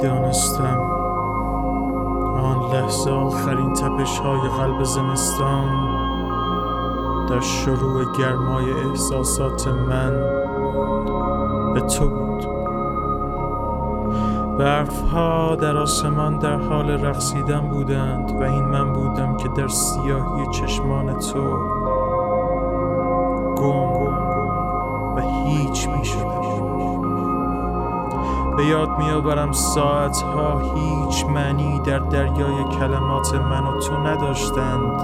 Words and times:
می‌دانستم 0.00 0.80
آن 2.36 2.72
لحظه 2.72 3.10
آخرین 3.10 3.72
تپش 3.72 4.18
های 4.18 4.48
قلب 4.48 4.82
زمستان 4.82 5.68
در 7.28 7.40
شروع 7.40 8.04
گرمای 8.18 8.72
احساسات 8.72 9.68
من 9.68 10.10
به 11.74 11.80
تو 11.80 12.08
بود. 12.08 12.46
برف 14.58 15.02
ها 15.02 15.56
در 15.56 15.76
آسمان 15.76 16.38
در 16.38 16.56
حال 16.56 16.90
رقصیدن 16.90 17.60
بودند 17.60 18.30
و 18.30 18.42
این 18.42 18.64
من 18.64 18.92
بودم 18.92 19.36
که 19.36 19.48
در 19.48 19.68
سیاهی 19.68 20.46
چشمان 20.46 21.18
تو 21.18 21.58
گم 23.56 24.02
و 25.16 25.20
هیچ 25.20 25.88
می 25.88 26.04
شدم 26.04 26.89
به 28.60 28.66
یاد 28.66 28.98
میآورم 28.98 29.52
ساعتها 29.52 30.58
هیچ 30.58 31.24
معنی 31.24 31.80
در 31.86 31.98
دریای 31.98 32.64
کلمات 32.64 33.34
من 33.34 33.66
و 33.66 33.80
تو 33.80 33.96
نداشتند. 33.96 35.00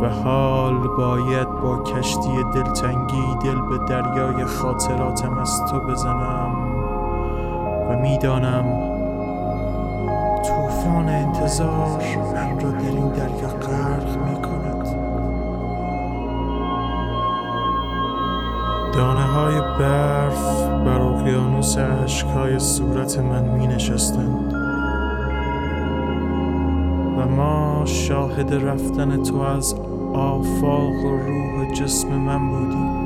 و 0.00 0.08
حال 0.08 0.88
باید 0.88 1.48
با 1.50 1.82
کشتی 1.82 2.44
دلتنگی 2.54 3.36
دل 3.44 3.60
به 3.60 3.78
دریای 3.88 4.44
خاطراتم 4.44 5.38
از 5.38 5.62
تو 5.70 5.80
بزنم 5.80 6.50
و 7.90 7.96
می‌دانم 7.96 8.64
طوفان 10.42 11.08
انتظار 11.08 12.02
من 12.34 12.60
را 12.60 12.70
در 12.70 12.80
این 12.80 13.08
دریا 13.08 13.48
غرق 13.48 14.16
می 14.16 14.42
دانه 18.96 19.22
های 19.22 19.60
برف 19.60 20.68
بر 20.68 21.00
اقیانوس 21.00 21.76
های 22.34 22.58
صورت 22.58 23.18
من 23.18 23.44
می 23.44 23.66
نشستند 23.66 24.54
و 27.18 27.26
ما 27.26 27.82
شاهد 27.84 28.54
رفتن 28.54 29.22
تو 29.22 29.40
از 29.40 29.74
آفاق 30.14 31.04
و 31.04 31.16
روح 31.16 31.72
جسم 31.72 32.08
من 32.08 32.48
بودیم. 32.48 32.96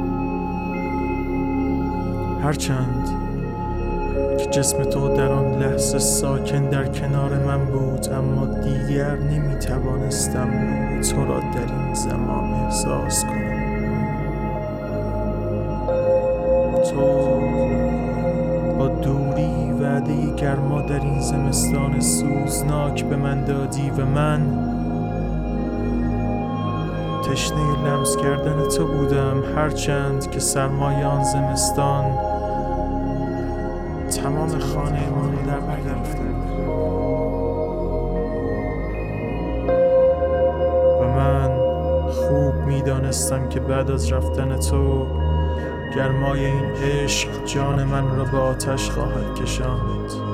هرچند 2.42 3.08
که 4.38 4.46
جسم 4.46 4.84
تو 4.84 5.16
در 5.16 5.32
آن 5.32 5.58
لحظه 5.58 5.98
ساکن 5.98 6.68
در 6.68 6.86
کنار 6.86 7.38
من 7.38 7.64
بود 7.64 8.08
اما 8.12 8.46
دیگر 8.46 9.16
نمی 9.16 9.58
توانستم 9.58 10.48
تو 11.02 11.24
را 11.24 11.40
در 11.40 11.74
این 11.74 11.94
زمان 11.94 12.52
احساس 12.52 13.24
کنم. 13.24 13.59
تو 16.90 17.40
با 18.78 18.88
دوری 18.88 19.72
وعده 19.80 20.34
گرما 20.36 20.80
در 20.80 21.00
این 21.00 21.20
زمستان 21.20 22.00
سوزناک 22.00 23.04
به 23.04 23.16
من 23.16 23.44
دادی 23.44 23.90
و 23.90 24.04
من 24.04 24.40
تشنه 27.22 27.86
لمس 27.86 28.16
کردن 28.16 28.68
تو 28.68 28.86
بودم. 28.86 29.42
هرچند 29.56 30.30
که 30.30 30.40
سرمایه 30.40 31.06
آن 31.06 31.24
زمستان 31.24 32.04
تمام 34.22 34.58
خانه 34.58 35.10
ما 35.10 35.26
رو 35.26 35.46
در 35.46 35.60
بر 35.60 35.80
گرفته 35.80 36.18
بود. 36.18 36.50
و 41.00 41.04
من 41.04 41.50
خوب 42.10 42.54
می‌دانستم 42.66 43.48
که 43.48 43.60
بعد 43.60 43.90
از 43.90 44.12
رفتن 44.12 44.56
تو 44.56 45.06
گرمای 45.96 46.44
این 46.44 46.64
عشق 46.64 47.44
جان 47.44 47.84
من 47.84 48.16
را 48.16 48.24
به 48.24 48.38
آتش 48.38 48.90
خواهد 48.90 49.34
کشاند. 49.34 50.29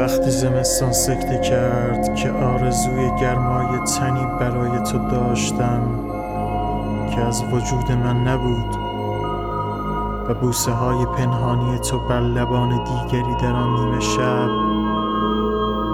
وقتی 0.00 0.30
زمستان 0.30 0.92
سکته 0.92 1.38
کرد 1.38 2.14
که 2.14 2.30
آرزوی 2.30 3.10
گرمای 3.20 3.78
تنی 3.78 4.26
برای 4.40 4.84
تو 4.84 4.98
داشتم 4.98 5.80
که 7.14 7.20
از 7.20 7.42
وجود 7.42 7.92
من 7.92 8.28
نبود 8.28 8.76
و 10.28 10.34
بوسه 10.34 10.72
های 10.72 11.06
پنهانی 11.06 11.78
تو 11.78 11.98
بر 11.98 12.20
لبان 12.20 12.84
دیگری 12.84 13.34
در 13.42 13.52
آن 13.52 13.74
نیمه 13.74 14.00
شب 14.00 14.48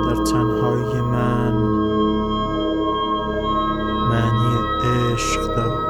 در 0.05 0.25
تنهایی 0.25 1.01
من 1.01 1.53
معنی 4.11 4.57
عشق 4.85 5.57
داد 5.57 5.86